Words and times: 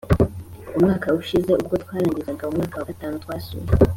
Umwaka 0.77 1.07
ushize 1.21 1.49
ubwo 1.53 1.75
twarangizaga 1.83 2.49
umwaka 2.51 2.75
wa 2.77 2.87
gatanu, 2.89 3.21
twasuye 3.23 3.67